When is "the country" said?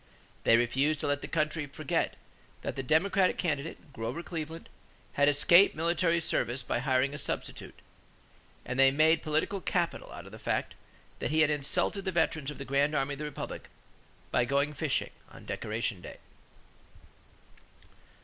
1.21-1.67